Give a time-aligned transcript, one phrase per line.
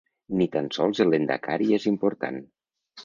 [0.37, 2.45] Ni tan sols el lehendakari és important.